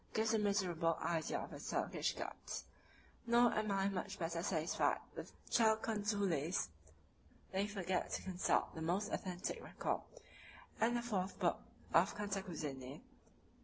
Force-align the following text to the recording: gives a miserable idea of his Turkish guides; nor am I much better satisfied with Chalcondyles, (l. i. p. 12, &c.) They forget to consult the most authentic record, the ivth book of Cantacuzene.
gives 0.15 0.33
a 0.33 0.39
miserable 0.39 0.97
idea 1.03 1.37
of 1.37 1.51
his 1.51 1.69
Turkish 1.69 2.15
guides; 2.15 2.65
nor 3.27 3.53
am 3.53 3.69
I 3.71 3.87
much 3.87 4.17
better 4.17 4.41
satisfied 4.41 4.97
with 5.15 5.31
Chalcondyles, 5.51 6.29
(l. 6.33 6.39
i. 6.41 6.55
p. 6.55 6.55
12, 6.55 6.55
&c.) 6.55 6.69
They 7.51 7.67
forget 7.67 8.09
to 8.13 8.23
consult 8.23 8.73
the 8.73 8.81
most 8.81 9.11
authentic 9.11 9.63
record, 9.63 10.01
the 10.79 10.87
ivth 10.87 11.37
book 11.37 11.59
of 11.93 12.15
Cantacuzene. 12.15 13.01